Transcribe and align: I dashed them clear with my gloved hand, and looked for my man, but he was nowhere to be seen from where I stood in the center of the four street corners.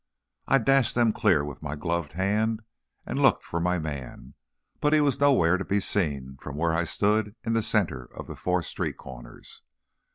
I 0.47 0.57
dashed 0.57 0.95
them 0.95 1.13
clear 1.13 1.45
with 1.45 1.61
my 1.61 1.75
gloved 1.75 2.13
hand, 2.13 2.63
and 3.05 3.21
looked 3.21 3.43
for 3.43 3.59
my 3.59 3.77
man, 3.77 4.33
but 4.79 4.93
he 4.93 4.99
was 4.99 5.19
nowhere 5.19 5.57
to 5.57 5.63
be 5.63 5.79
seen 5.79 6.37
from 6.41 6.57
where 6.57 6.73
I 6.73 6.85
stood 6.85 7.35
in 7.45 7.53
the 7.53 7.61
center 7.61 8.05
of 8.15 8.25
the 8.25 8.35
four 8.35 8.63
street 8.63 8.97
corners. 8.97 9.61